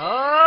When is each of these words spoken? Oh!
Oh! 0.00 0.37